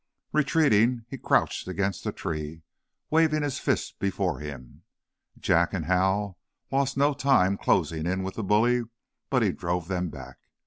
[0.31, 2.63] Retreating, he crouched against a tree,
[3.11, 4.81] waving his fists before him.
[5.37, 6.39] Jack and Hal
[6.71, 8.81] lost no time closing in with the bully,
[9.29, 10.39] but he drove them back.